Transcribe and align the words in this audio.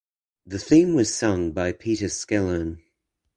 The 0.47 0.57
theme 0.57 0.95
was 0.95 1.13
sung 1.13 1.51
by 1.51 1.73
Peter 1.73 2.07
Skellern. 2.07 2.79